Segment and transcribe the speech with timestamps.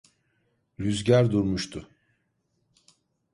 [0.79, 1.87] Rüzgâr durmuştu.